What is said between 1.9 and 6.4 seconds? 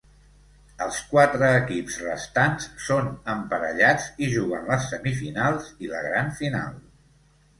restants són emparellats i juguen les semifinals i la gran